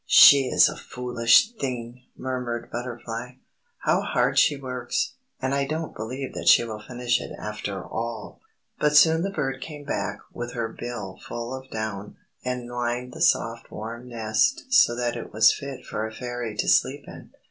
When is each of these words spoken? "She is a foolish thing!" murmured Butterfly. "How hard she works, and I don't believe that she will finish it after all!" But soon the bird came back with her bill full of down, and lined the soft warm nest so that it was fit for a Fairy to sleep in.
"She 0.07 0.47
is 0.47 0.67
a 0.67 0.75
foolish 0.75 1.51
thing!" 1.59 2.05
murmured 2.17 2.71
Butterfly. 2.71 3.33
"How 3.83 4.01
hard 4.01 4.39
she 4.39 4.57
works, 4.57 5.13
and 5.39 5.53
I 5.53 5.65
don't 5.67 5.95
believe 5.95 6.33
that 6.33 6.47
she 6.47 6.63
will 6.63 6.81
finish 6.81 7.21
it 7.21 7.31
after 7.37 7.83
all!" 7.85 8.39
But 8.79 8.97
soon 8.97 9.21
the 9.21 9.29
bird 9.29 9.61
came 9.61 9.83
back 9.85 10.17
with 10.33 10.53
her 10.53 10.69
bill 10.69 11.19
full 11.21 11.53
of 11.53 11.69
down, 11.69 12.15
and 12.43 12.67
lined 12.67 13.13
the 13.13 13.21
soft 13.21 13.69
warm 13.69 14.07
nest 14.09 14.73
so 14.73 14.95
that 14.95 15.15
it 15.15 15.31
was 15.31 15.53
fit 15.53 15.85
for 15.85 16.07
a 16.07 16.11
Fairy 16.11 16.57
to 16.57 16.67
sleep 16.67 17.03
in. 17.07 17.29